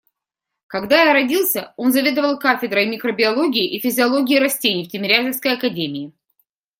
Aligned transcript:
Когда 0.65 1.03
я 1.03 1.13
родился, 1.13 1.75
он 1.77 1.91
заведовал 1.93 2.39
кафедрой 2.39 2.87
микробиологии 2.87 3.69
и 3.75 3.79
физиологии 3.79 4.39
растений 4.39 4.83
в 4.83 4.87
Тимирязевской 4.91 5.53
академии. 5.53 6.11